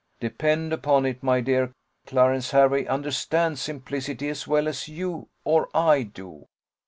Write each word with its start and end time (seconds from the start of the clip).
Depend 0.19 0.73
upon 0.73 1.05
it, 1.05 1.21
my 1.21 1.41
dear, 1.41 1.71
Clarence 2.07 2.49
Hervey 2.49 2.87
understands 2.87 3.61
simplicity 3.61 4.29
as 4.29 4.47
well 4.47 4.67
as 4.67 4.87
you 4.87 5.27
or 5.43 5.69
I 5.75 6.01
do. 6.01 6.47